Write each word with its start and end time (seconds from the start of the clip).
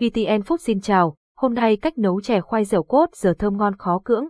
VTN 0.00 0.40
Food 0.40 0.56
xin 0.56 0.80
chào, 0.80 1.14
hôm 1.36 1.54
nay 1.54 1.76
cách 1.76 1.98
nấu 1.98 2.20
chè 2.20 2.40
khoai 2.40 2.64
dẻo 2.64 2.82
cốt 2.82 3.06
giờ 3.14 3.34
thơm 3.38 3.56
ngon 3.56 3.76
khó 3.76 4.00
cưỡng. 4.04 4.24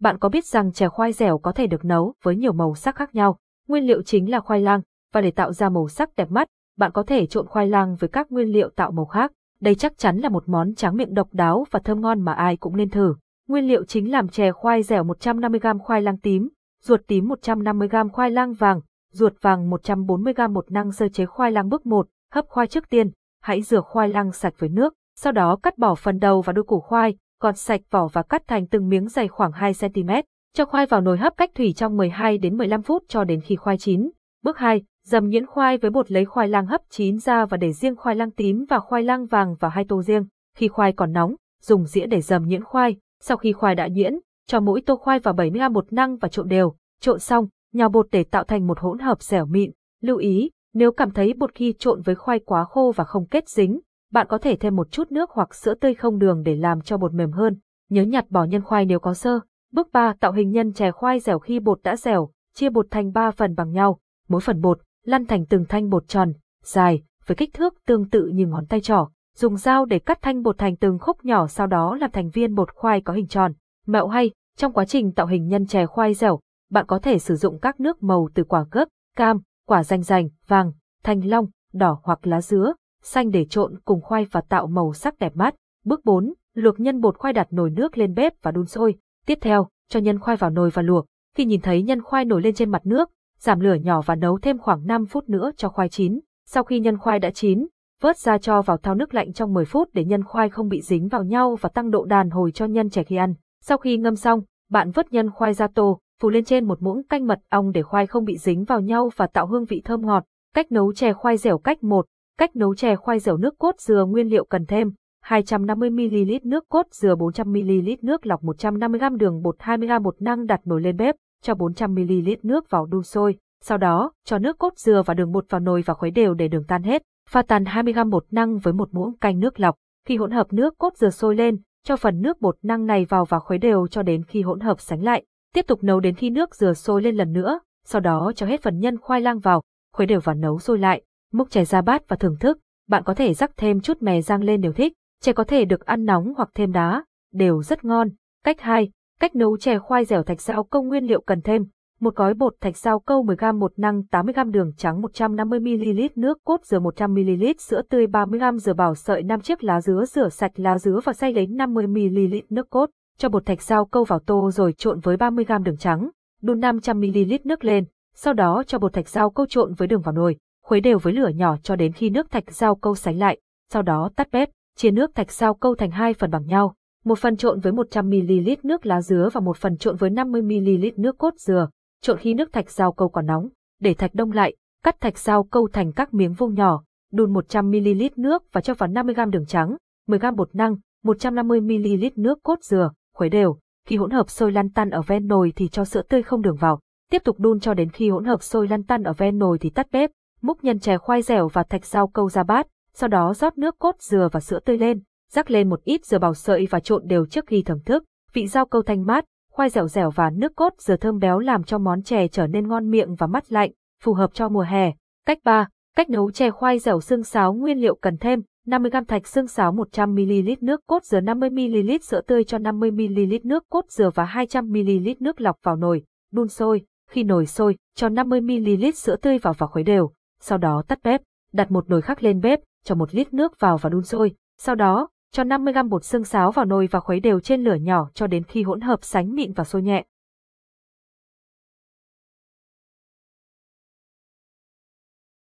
Bạn 0.00 0.18
có 0.18 0.28
biết 0.28 0.44
rằng 0.44 0.72
chè 0.72 0.88
khoai 0.88 1.12
dẻo 1.12 1.38
có 1.38 1.52
thể 1.52 1.66
được 1.66 1.84
nấu 1.84 2.14
với 2.22 2.36
nhiều 2.36 2.52
màu 2.52 2.74
sắc 2.74 2.96
khác 2.96 3.14
nhau? 3.14 3.38
Nguyên 3.68 3.84
liệu 3.84 4.02
chính 4.02 4.30
là 4.30 4.40
khoai 4.40 4.60
lang, 4.60 4.80
và 5.12 5.20
để 5.20 5.30
tạo 5.30 5.52
ra 5.52 5.68
màu 5.68 5.88
sắc 5.88 6.16
đẹp 6.16 6.30
mắt, 6.30 6.48
bạn 6.76 6.92
có 6.92 7.02
thể 7.02 7.26
trộn 7.26 7.46
khoai 7.46 7.66
lang 7.66 7.96
với 7.96 8.08
các 8.08 8.32
nguyên 8.32 8.48
liệu 8.48 8.70
tạo 8.76 8.90
màu 8.90 9.04
khác. 9.04 9.32
Đây 9.60 9.74
chắc 9.74 9.98
chắn 9.98 10.16
là 10.16 10.28
một 10.28 10.48
món 10.48 10.74
tráng 10.74 10.96
miệng 10.96 11.14
độc 11.14 11.28
đáo 11.32 11.66
và 11.70 11.80
thơm 11.84 12.00
ngon 12.00 12.20
mà 12.20 12.32
ai 12.32 12.56
cũng 12.56 12.76
nên 12.76 12.90
thử. 12.90 13.14
Nguyên 13.48 13.68
liệu 13.68 13.84
chính 13.84 14.10
làm 14.10 14.28
chè 14.28 14.52
khoai 14.52 14.82
dẻo 14.82 15.04
150g 15.04 15.78
khoai 15.78 16.02
lang 16.02 16.18
tím, 16.18 16.48
ruột 16.82 17.00
tím 17.06 17.28
150g 17.28 18.08
khoai 18.08 18.30
lang 18.30 18.52
vàng, 18.52 18.80
ruột 19.12 19.32
vàng 19.40 19.70
140g 19.70 20.52
một 20.52 20.70
năng 20.70 20.92
sơ 20.92 21.08
chế 21.08 21.26
khoai 21.26 21.52
lang 21.52 21.68
bước 21.68 21.86
1, 21.86 22.06
hấp 22.32 22.46
khoai 22.48 22.66
trước 22.66 22.90
tiên, 22.90 23.10
hãy 23.40 23.62
rửa 23.62 23.80
khoai 23.80 24.08
lang 24.08 24.32
sạch 24.32 24.54
với 24.58 24.68
nước, 24.68 24.94
sau 25.16 25.32
đó 25.32 25.56
cắt 25.62 25.78
bỏ 25.78 25.94
phần 25.94 26.18
đầu 26.18 26.42
và 26.42 26.52
đuôi 26.52 26.64
củ 26.64 26.80
khoai, 26.80 27.16
còn 27.40 27.54
sạch 27.54 27.80
vỏ 27.90 28.08
và 28.08 28.22
cắt 28.22 28.42
thành 28.46 28.66
từng 28.66 28.88
miếng 28.88 29.08
dày 29.08 29.28
khoảng 29.28 29.52
2cm. 29.52 30.22
Cho 30.54 30.64
khoai 30.64 30.86
vào 30.86 31.00
nồi 31.00 31.18
hấp 31.18 31.36
cách 31.36 31.50
thủy 31.54 31.72
trong 31.76 31.96
12 31.96 32.38
đến 32.38 32.56
15 32.56 32.82
phút 32.82 33.04
cho 33.08 33.24
đến 33.24 33.40
khi 33.40 33.56
khoai 33.56 33.78
chín. 33.78 34.10
Bước 34.42 34.58
2, 34.58 34.82
dầm 35.06 35.28
nhuyễn 35.28 35.46
khoai 35.46 35.76
với 35.78 35.90
bột 35.90 36.10
lấy 36.10 36.24
khoai 36.24 36.48
lang 36.48 36.66
hấp 36.66 36.80
chín 36.90 37.18
ra 37.18 37.46
và 37.46 37.56
để 37.56 37.72
riêng 37.72 37.96
khoai 37.96 38.16
lang 38.16 38.30
tím 38.30 38.64
và 38.68 38.80
khoai 38.80 39.02
lang 39.02 39.26
vàng 39.26 39.54
vào 39.54 39.70
hai 39.70 39.84
tô 39.88 40.02
riêng. 40.02 40.26
Khi 40.56 40.68
khoai 40.68 40.92
còn 40.92 41.12
nóng, 41.12 41.34
dùng 41.62 41.84
dĩa 41.84 42.06
để 42.06 42.20
dầm 42.20 42.48
nhuyễn 42.48 42.64
khoai. 42.64 42.96
Sau 43.22 43.36
khi 43.36 43.52
khoai 43.52 43.74
đã 43.74 43.88
nhuyễn, 43.88 44.18
cho 44.46 44.60
mỗi 44.60 44.80
tô 44.80 44.96
khoai 44.96 45.18
vào 45.18 45.34
70g 45.34 45.72
bột 45.72 45.92
năng 45.92 46.16
và 46.16 46.28
trộn 46.28 46.48
đều. 46.48 46.74
Trộn 47.00 47.18
xong, 47.18 47.48
nhào 47.72 47.88
bột 47.88 48.06
để 48.10 48.24
tạo 48.24 48.44
thành 48.44 48.66
một 48.66 48.80
hỗn 48.80 48.98
hợp 48.98 49.22
dẻo 49.22 49.46
mịn. 49.46 49.70
Lưu 50.00 50.16
ý, 50.16 50.50
nếu 50.74 50.92
cảm 50.92 51.10
thấy 51.10 51.34
bột 51.34 51.54
khi 51.54 51.74
trộn 51.78 52.02
với 52.02 52.14
khoai 52.14 52.38
quá 52.38 52.64
khô 52.64 52.92
và 52.96 53.04
không 53.04 53.26
kết 53.26 53.48
dính, 53.48 53.80
bạn 54.12 54.26
có 54.28 54.38
thể 54.38 54.56
thêm 54.56 54.76
một 54.76 54.90
chút 54.90 55.12
nước 55.12 55.30
hoặc 55.30 55.54
sữa 55.54 55.74
tươi 55.74 55.94
không 55.94 56.18
đường 56.18 56.42
để 56.42 56.56
làm 56.56 56.80
cho 56.80 56.96
bột 56.96 57.14
mềm 57.14 57.32
hơn. 57.32 57.56
Nhớ 57.88 58.02
nhặt 58.02 58.30
bỏ 58.30 58.44
nhân 58.44 58.62
khoai 58.62 58.84
nếu 58.84 59.00
có 59.00 59.14
sơ. 59.14 59.40
Bước 59.72 59.92
3. 59.92 60.14
Tạo 60.20 60.32
hình 60.32 60.50
nhân 60.50 60.72
chè 60.72 60.90
khoai 60.90 61.20
dẻo 61.20 61.38
khi 61.38 61.60
bột 61.60 61.82
đã 61.82 61.96
dẻo, 61.96 62.30
chia 62.54 62.68
bột 62.68 62.86
thành 62.90 63.12
3 63.12 63.30
phần 63.30 63.54
bằng 63.54 63.72
nhau. 63.72 63.98
Mỗi 64.28 64.40
phần 64.40 64.60
bột, 64.60 64.80
lăn 65.04 65.26
thành 65.26 65.46
từng 65.46 65.64
thanh 65.68 65.88
bột 65.90 66.08
tròn, 66.08 66.32
dài, 66.64 67.02
với 67.26 67.36
kích 67.36 67.52
thước 67.52 67.74
tương 67.86 68.10
tự 68.10 68.26
như 68.26 68.46
ngón 68.46 68.66
tay 68.66 68.80
trỏ. 68.80 69.08
Dùng 69.36 69.56
dao 69.56 69.84
để 69.84 69.98
cắt 69.98 70.18
thanh 70.22 70.42
bột 70.42 70.58
thành 70.58 70.76
từng 70.76 70.98
khúc 70.98 71.24
nhỏ 71.24 71.46
sau 71.46 71.66
đó 71.66 71.96
làm 72.00 72.10
thành 72.10 72.30
viên 72.30 72.54
bột 72.54 72.74
khoai 72.74 73.00
có 73.00 73.12
hình 73.12 73.26
tròn. 73.26 73.52
Mẹo 73.86 74.08
hay, 74.08 74.30
trong 74.56 74.72
quá 74.72 74.84
trình 74.84 75.12
tạo 75.12 75.26
hình 75.26 75.46
nhân 75.46 75.66
chè 75.66 75.86
khoai 75.86 76.14
dẻo, 76.14 76.40
bạn 76.70 76.86
có 76.86 76.98
thể 76.98 77.18
sử 77.18 77.36
dụng 77.36 77.58
các 77.58 77.80
nước 77.80 78.02
màu 78.02 78.28
từ 78.34 78.44
quả 78.44 78.64
gấc, 78.70 78.88
cam, 79.16 79.40
quả 79.70 79.84
rành 79.84 80.02
rành, 80.02 80.28
vàng, 80.46 80.72
thanh 81.02 81.24
long, 81.24 81.46
đỏ 81.72 82.00
hoặc 82.02 82.26
lá 82.26 82.40
dứa, 82.40 82.72
xanh 83.02 83.30
để 83.30 83.44
trộn 83.44 83.78
cùng 83.84 84.00
khoai 84.00 84.26
và 84.30 84.40
tạo 84.40 84.66
màu 84.66 84.92
sắc 84.92 85.18
đẹp 85.18 85.36
mắt. 85.36 85.54
Bước 85.84 86.04
4. 86.04 86.34
Luộc 86.54 86.80
nhân 86.80 87.00
bột 87.00 87.18
khoai 87.18 87.32
đặt 87.32 87.48
nồi 87.50 87.70
nước 87.70 87.98
lên 87.98 88.14
bếp 88.14 88.32
và 88.42 88.50
đun 88.50 88.66
sôi. 88.66 88.94
Tiếp 89.26 89.38
theo, 89.40 89.68
cho 89.88 90.00
nhân 90.00 90.18
khoai 90.18 90.36
vào 90.36 90.50
nồi 90.50 90.70
và 90.70 90.82
luộc. 90.82 91.06
Khi 91.36 91.44
nhìn 91.44 91.60
thấy 91.60 91.82
nhân 91.82 92.02
khoai 92.02 92.24
nổi 92.24 92.42
lên 92.42 92.54
trên 92.54 92.70
mặt 92.70 92.86
nước, 92.86 93.10
giảm 93.38 93.60
lửa 93.60 93.74
nhỏ 93.74 94.00
và 94.00 94.14
nấu 94.14 94.38
thêm 94.38 94.58
khoảng 94.58 94.86
5 94.86 95.06
phút 95.06 95.28
nữa 95.28 95.50
cho 95.56 95.68
khoai 95.68 95.88
chín. 95.88 96.20
Sau 96.46 96.64
khi 96.64 96.80
nhân 96.80 96.98
khoai 96.98 97.18
đã 97.18 97.30
chín, 97.30 97.66
vớt 98.00 98.18
ra 98.18 98.38
cho 98.38 98.62
vào 98.62 98.76
thau 98.76 98.94
nước 98.94 99.14
lạnh 99.14 99.32
trong 99.32 99.52
10 99.52 99.64
phút 99.64 99.88
để 99.92 100.04
nhân 100.04 100.24
khoai 100.24 100.48
không 100.48 100.68
bị 100.68 100.80
dính 100.80 101.08
vào 101.08 101.24
nhau 101.24 101.56
và 101.60 101.68
tăng 101.68 101.90
độ 101.90 102.04
đàn 102.04 102.30
hồi 102.30 102.50
cho 102.52 102.66
nhân 102.66 102.90
trẻ 102.90 103.04
khi 103.04 103.16
ăn. 103.16 103.34
Sau 103.62 103.78
khi 103.78 103.96
ngâm 103.96 104.16
xong, 104.16 104.40
bạn 104.70 104.90
vớt 104.90 105.12
nhân 105.12 105.30
khoai 105.30 105.54
ra 105.54 105.66
tô, 105.66 106.00
phủ 106.20 106.30
lên 106.30 106.44
trên 106.44 106.64
một 106.64 106.82
muỗng 106.82 107.02
canh 107.02 107.26
mật 107.26 107.40
ong 107.48 107.72
để 107.72 107.82
khoai 107.82 108.06
không 108.06 108.24
bị 108.24 108.36
dính 108.36 108.64
vào 108.64 108.80
nhau 108.80 109.10
và 109.16 109.26
tạo 109.26 109.46
hương 109.46 109.64
vị 109.64 109.82
thơm 109.84 110.06
ngọt. 110.06 110.24
Cách 110.54 110.72
nấu 110.72 110.92
chè 110.92 111.12
khoai 111.12 111.36
dẻo 111.36 111.58
cách 111.58 111.84
1. 111.84 112.06
Cách 112.38 112.56
nấu 112.56 112.74
chè 112.74 112.96
khoai 112.96 113.18
dẻo 113.18 113.36
nước 113.36 113.58
cốt 113.58 113.80
dừa 113.80 114.04
nguyên 114.04 114.28
liệu 114.28 114.44
cần 114.44 114.66
thêm 114.66 114.92
250ml 115.26 116.38
nước 116.44 116.68
cốt 116.68 116.86
dừa 116.90 117.14
400ml 117.14 117.96
nước 118.02 118.26
lọc 118.26 118.42
150g 118.42 119.16
đường 119.16 119.42
bột 119.42 119.58
20g 119.58 120.02
bột 120.02 120.22
năng 120.22 120.46
đặt 120.46 120.60
nồi 120.64 120.80
lên 120.80 120.96
bếp, 120.96 121.14
cho 121.42 121.54
400ml 121.54 122.36
nước 122.42 122.70
vào 122.70 122.86
đun 122.86 123.02
sôi. 123.02 123.36
Sau 123.64 123.78
đó, 123.78 124.12
cho 124.24 124.38
nước 124.38 124.58
cốt 124.58 124.72
dừa 124.76 125.02
và 125.06 125.14
đường 125.14 125.32
bột 125.32 125.44
vào 125.48 125.60
nồi 125.60 125.82
và 125.86 125.94
khuấy 125.94 126.10
đều 126.10 126.34
để 126.34 126.48
đường 126.48 126.64
tan 126.68 126.82
hết. 126.82 127.02
Pha 127.30 127.42
tàn 127.42 127.64
20g 127.64 128.10
bột 128.10 128.24
năng 128.30 128.58
với 128.58 128.72
một 128.72 128.88
muỗng 128.94 129.16
canh 129.16 129.40
nước 129.40 129.60
lọc. 129.60 129.76
Khi 130.06 130.16
hỗn 130.16 130.30
hợp 130.30 130.52
nước 130.52 130.78
cốt 130.78 130.96
dừa 130.96 131.10
sôi 131.10 131.36
lên, 131.36 131.56
cho 131.84 131.96
phần 131.96 132.20
nước 132.20 132.40
bột 132.40 132.56
năng 132.62 132.86
này 132.86 133.04
vào 133.04 133.24
và 133.24 133.38
khuấy 133.38 133.58
đều 133.58 133.86
cho 133.86 134.02
đến 134.02 134.24
khi 134.24 134.42
hỗn 134.42 134.60
hợp 134.60 134.80
sánh 134.80 135.02
lại. 135.02 135.24
Tiếp 135.54 135.66
tục 135.66 135.84
nấu 135.84 136.00
đến 136.00 136.14
khi 136.14 136.30
nước 136.30 136.54
dừa 136.54 136.74
sôi 136.74 137.02
lên 137.02 137.16
lần 137.16 137.32
nữa, 137.32 137.60
sau 137.84 138.00
đó 138.00 138.32
cho 138.36 138.46
hết 138.46 138.62
phần 138.62 138.78
nhân 138.78 138.98
khoai 138.98 139.20
lang 139.20 139.38
vào, 139.38 139.62
khuấy 139.92 140.06
đều 140.06 140.20
và 140.20 140.34
nấu 140.34 140.58
sôi 140.58 140.78
lại. 140.78 141.02
Múc 141.32 141.50
chè 141.50 141.64
ra 141.64 141.82
bát 141.82 142.08
và 142.08 142.16
thưởng 142.16 142.36
thức, 142.40 142.58
bạn 142.88 143.02
có 143.04 143.14
thể 143.14 143.34
rắc 143.34 143.50
thêm 143.56 143.80
chút 143.80 144.02
mè 144.02 144.20
rang 144.20 144.42
lên 144.42 144.60
nếu 144.60 144.72
thích. 144.72 144.92
Chè 145.22 145.32
có 145.32 145.44
thể 145.44 145.64
được 145.64 145.86
ăn 145.86 146.04
nóng 146.04 146.32
hoặc 146.36 146.48
thêm 146.54 146.72
đá, 146.72 147.04
đều 147.32 147.62
rất 147.62 147.84
ngon. 147.84 148.08
Cách 148.44 148.60
2. 148.60 148.90
Cách 149.20 149.36
nấu 149.36 149.56
chè 149.56 149.78
khoai 149.78 150.04
dẻo 150.04 150.22
thạch 150.22 150.40
sao 150.40 150.64
công 150.64 150.88
nguyên 150.88 151.04
liệu 151.04 151.20
cần 151.20 151.40
thêm. 151.40 151.64
Một 152.00 152.16
gói 152.16 152.34
bột 152.34 152.54
thạch 152.60 152.76
sao 152.76 153.00
câu 153.00 153.24
10g 153.24 153.58
một 153.58 153.72
năng 153.76 154.02
80g 154.10 154.50
đường 154.50 154.72
trắng 154.76 155.02
150ml 155.02 156.08
nước 156.16 156.38
cốt 156.44 156.64
dừa 156.64 156.78
100ml 156.78 157.54
sữa 157.58 157.82
tươi 157.90 158.06
30g 158.06 158.58
dừa 158.58 158.74
bảo 158.74 158.94
sợi 158.94 159.22
5 159.22 159.40
chiếc 159.40 159.64
lá 159.64 159.80
dứa 159.80 160.04
rửa 160.04 160.28
sạch 160.28 160.52
lá 160.54 160.78
dứa 160.78 161.00
và 161.04 161.12
xay 161.12 161.32
lấy 161.32 161.46
50ml 161.46 162.42
nước 162.50 162.70
cốt. 162.70 162.90
Cho 163.18 163.28
bột 163.28 163.46
thạch 163.46 163.62
sao 163.62 163.84
câu 163.84 164.04
vào 164.04 164.18
tô 164.18 164.50
rồi 164.50 164.72
trộn 164.72 165.00
với 165.00 165.16
30g 165.16 165.62
đường 165.62 165.76
trắng, 165.76 166.10
đun 166.42 166.60
500ml 166.60 167.38
nước 167.44 167.64
lên, 167.64 167.84
sau 168.14 168.34
đó 168.34 168.62
cho 168.66 168.78
bột 168.78 168.92
thạch 168.92 169.08
sao 169.08 169.30
câu 169.30 169.46
trộn 169.46 169.74
với 169.74 169.88
đường 169.88 170.00
vào 170.00 170.12
nồi, 170.12 170.36
khuấy 170.64 170.80
đều 170.80 170.98
với 170.98 171.12
lửa 171.12 171.28
nhỏ 171.28 171.56
cho 171.62 171.76
đến 171.76 171.92
khi 171.92 172.10
nước 172.10 172.30
thạch 172.30 172.52
sao 172.52 172.74
câu 172.74 172.94
sánh 172.94 173.18
lại, 173.18 173.40
sau 173.72 173.82
đó 173.82 174.10
tắt 174.16 174.28
bếp, 174.32 174.50
chia 174.76 174.90
nước 174.90 175.14
thạch 175.14 175.30
sao 175.30 175.54
câu 175.54 175.74
thành 175.74 175.90
hai 175.90 176.14
phần 176.14 176.30
bằng 176.30 176.46
nhau, 176.46 176.74
một 177.04 177.18
phần 177.18 177.36
trộn 177.36 177.60
với 177.60 177.72
100ml 177.72 178.56
nước 178.62 178.86
lá 178.86 179.02
dứa 179.02 179.28
và 179.32 179.40
một 179.40 179.56
phần 179.56 179.76
trộn 179.76 179.96
với 179.96 180.10
50ml 180.10 180.92
nước 180.96 181.18
cốt 181.18 181.34
dừa, 181.36 181.68
trộn 182.02 182.18
khi 182.18 182.34
nước 182.34 182.52
thạch 182.52 182.70
rau 182.70 182.92
câu 182.92 183.08
còn 183.08 183.26
nóng, 183.26 183.48
để 183.80 183.94
thạch 183.94 184.14
đông 184.14 184.32
lại, 184.32 184.56
cắt 184.84 185.00
thạch 185.00 185.18
rau 185.18 185.44
câu 185.44 185.68
thành 185.72 185.92
các 185.92 186.14
miếng 186.14 186.32
vuông 186.32 186.54
nhỏ, 186.54 186.82
đun 187.12 187.32
100ml 187.32 188.08
nước 188.16 188.42
và 188.52 188.60
cho 188.60 188.74
vào 188.74 188.88
50g 188.88 189.30
đường 189.30 189.46
trắng, 189.46 189.76
10g 190.08 190.34
bột 190.34 190.54
năng, 190.54 190.76
150ml 191.04 192.10
nước 192.16 192.38
cốt 192.42 192.58
dừa, 192.62 192.90
khuấy 193.14 193.30
đều. 193.30 193.58
Khi 193.86 193.96
hỗn 193.96 194.10
hợp 194.10 194.30
sôi 194.30 194.52
lăn 194.52 194.70
tăn 194.70 194.90
ở 194.90 195.02
ven 195.02 195.26
nồi 195.26 195.52
thì 195.56 195.68
cho 195.68 195.84
sữa 195.84 196.02
tươi 196.08 196.22
không 196.22 196.42
đường 196.42 196.56
vào. 196.56 196.80
Tiếp 197.10 197.22
tục 197.24 197.38
đun 197.38 197.60
cho 197.60 197.74
đến 197.74 197.90
khi 197.90 198.10
hỗn 198.10 198.24
hợp 198.24 198.42
sôi 198.42 198.68
lăn 198.68 198.82
tăn 198.82 199.02
ở 199.02 199.12
ven 199.12 199.38
nồi 199.38 199.58
thì 199.58 199.70
tắt 199.70 199.86
bếp, 199.92 200.10
múc 200.42 200.64
nhân 200.64 200.78
chè 200.78 200.98
khoai 200.98 201.22
dẻo 201.22 201.48
và 201.48 201.62
thạch 201.62 201.86
rau 201.86 202.08
câu 202.08 202.28
ra 202.30 202.42
bát, 202.42 202.66
sau 202.94 203.08
đó 203.08 203.34
rót 203.34 203.58
nước 203.58 203.78
cốt 203.78 203.94
dừa 203.98 204.28
và 204.32 204.40
sữa 204.40 204.60
tươi 204.64 204.78
lên, 204.78 205.02
rắc 205.30 205.50
lên 205.50 205.68
một 205.68 205.84
ít 205.84 206.04
dừa 206.04 206.18
bào 206.18 206.34
sợi 206.34 206.66
và 206.70 206.80
trộn 206.80 207.02
đều 207.06 207.26
trước 207.26 207.46
khi 207.46 207.62
thưởng 207.62 207.80
thức. 207.84 208.04
Vị 208.32 208.46
rau 208.46 208.66
câu 208.66 208.82
thanh 208.82 209.06
mát, 209.06 209.24
khoai 209.60 209.70
dẻo 209.70 209.88
dẻo 209.88 210.10
và 210.10 210.30
nước 210.30 210.56
cốt 210.56 210.72
dừa 210.78 210.96
thơm 210.96 211.18
béo 211.18 211.38
làm 211.38 211.64
cho 211.64 211.78
món 211.78 212.02
chè 212.02 212.28
trở 212.28 212.46
nên 212.46 212.68
ngon 212.68 212.90
miệng 212.90 213.14
và 213.14 213.26
mát 213.26 213.52
lạnh, 213.52 213.70
phù 214.02 214.12
hợp 214.12 214.34
cho 214.34 214.48
mùa 214.48 214.60
hè. 214.60 214.92
Cách 215.26 215.38
3. 215.44 215.68
Cách 215.96 216.10
nấu 216.10 216.30
chè 216.30 216.50
khoai 216.50 216.78
dẻo 216.78 217.00
xương 217.00 217.22
sáo 217.22 217.52
nguyên 217.52 217.78
liệu 217.78 217.94
cần 217.94 218.16
thêm 218.16 218.42
50g 218.66 219.04
thạch 219.04 219.26
xương 219.26 219.46
sáo 219.46 219.72
100ml 219.72 220.56
nước 220.60 220.80
cốt 220.86 221.04
dừa 221.04 221.20
50ml 221.20 221.98
sữa 221.98 222.20
tươi 222.26 222.44
cho 222.44 222.58
50ml 222.58 223.40
nước 223.44 223.64
cốt 223.70 223.84
dừa 223.88 224.10
và 224.14 224.24
200ml 224.24 225.14
nước 225.20 225.40
lọc 225.40 225.56
vào 225.62 225.76
nồi, 225.76 226.02
đun 226.32 226.48
sôi. 226.48 226.82
Khi 227.10 227.22
nồi 227.22 227.46
sôi, 227.46 227.76
cho 227.96 228.08
50ml 228.08 228.90
sữa 228.90 229.16
tươi 229.16 229.38
vào 229.38 229.54
và 229.58 229.66
khuấy 229.66 229.84
đều. 229.84 230.10
Sau 230.40 230.58
đó 230.58 230.82
tắt 230.88 230.98
bếp, 231.04 231.20
đặt 231.52 231.70
một 231.70 231.90
nồi 231.90 232.02
khác 232.02 232.22
lên 232.22 232.40
bếp, 232.40 232.60
cho 232.84 232.94
một 232.94 233.14
lít 233.14 233.34
nước 233.34 233.60
vào 233.60 233.76
và 233.76 233.90
đun 233.90 234.02
sôi. 234.02 234.32
Sau 234.58 234.74
đó, 234.74 235.08
cho 235.32 235.42
50g 235.42 235.88
bột 235.88 236.04
xương 236.04 236.24
sáo 236.24 236.52
vào 236.52 236.64
nồi 236.64 236.88
và 236.90 237.00
khuấy 237.00 237.20
đều 237.20 237.40
trên 237.40 237.64
lửa 237.64 237.74
nhỏ 237.74 238.10
cho 238.14 238.26
đến 238.26 238.44
khi 238.44 238.62
hỗn 238.62 238.80
hợp 238.80 239.04
sánh 239.04 239.34
mịn 239.34 239.52
và 239.52 239.64
sôi 239.64 239.82
nhẹ. 239.82 240.04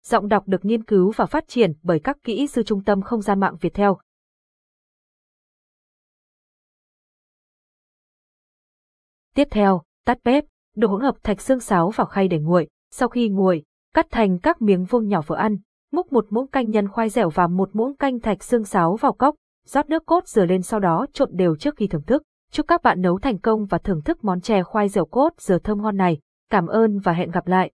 Giọng 0.04 0.28
đọc 0.28 0.44
được 0.48 0.66
nghiên 0.66 0.84
cứu 0.84 1.12
và 1.16 1.26
phát 1.26 1.48
triển 1.48 1.74
bởi 1.84 2.00
các 2.04 2.18
kỹ 2.24 2.48
sư 2.48 2.64
trung 2.64 2.84
tâm 2.84 3.02
không 3.02 3.22
gian 3.22 3.40
mạng 3.40 3.56
Việt 3.62 3.74
theo. 3.74 3.98
Tiếp 9.36 9.48
theo, 9.52 9.82
tắt 10.06 10.18
bếp, 10.24 10.46
đổ 10.76 10.88
hỗn 10.88 11.02
hợp 11.02 11.16
thạch 11.24 11.42
xương 11.42 11.60
sáo 11.60 11.90
vào 11.90 12.08
khay 12.08 12.28
để 12.28 12.40
nguội. 12.40 12.68
Sau 12.92 13.10
khi 13.10 13.30
nguội, 13.30 13.64
cắt 13.94 14.08
thành 14.12 14.40
các 14.40 14.62
miếng 14.62 14.86
vuông 14.86 15.08
nhỏ 15.08 15.22
vừa 15.28 15.36
ăn. 15.36 15.58
Múc 15.92 16.14
một 16.14 16.28
muỗng 16.30 16.48
canh 16.48 16.72
nhân 16.72 16.88
khoai 16.88 17.10
dẻo 17.10 17.30
và 17.30 17.48
một 17.48 17.70
muỗng 17.74 17.98
canh 17.98 18.20
thạch 18.20 18.44
xương 18.44 18.64
sáo 18.64 18.96
vào 18.96 19.14
cốc, 19.14 19.36
rót 19.66 19.90
nước 19.90 20.06
cốt 20.06 20.28
dừa 20.28 20.46
lên 20.46 20.62
sau 20.62 20.80
đó 20.80 21.06
trộn 21.14 21.30
đều 21.32 21.56
trước 21.56 21.76
khi 21.78 21.88
thưởng 21.88 22.04
thức. 22.08 22.24
Chúc 22.52 22.68
các 22.68 22.84
bạn 22.84 23.02
nấu 23.02 23.20
thành 23.20 23.38
công 23.38 23.66
và 23.66 23.78
thưởng 23.78 24.02
thức 24.02 24.24
món 24.24 24.42
chè 24.42 24.64
khoai 24.64 24.90
dẻo 24.90 25.06
cốt 25.06 25.30
dừa 25.38 25.58
thơm 25.58 25.82
ngon 25.82 25.98
này. 25.98 26.20
Cảm 26.50 26.68
ơn 26.68 27.00
và 27.00 27.14
hẹn 27.14 27.32
gặp 27.32 27.48
lại. 27.48 27.72